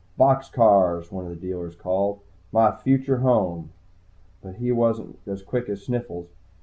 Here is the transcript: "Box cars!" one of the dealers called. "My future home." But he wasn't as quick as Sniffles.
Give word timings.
"Box 0.17 0.49
cars!" 0.49 1.11
one 1.11 1.25
of 1.25 1.29
the 1.29 1.35
dealers 1.35 1.75
called. 1.75 2.21
"My 2.51 2.71
future 2.75 3.17
home." 3.17 3.69
But 4.41 4.55
he 4.55 4.71
wasn't 4.71 5.19
as 5.27 5.43
quick 5.43 5.69
as 5.69 5.83
Sniffles. 5.83 6.29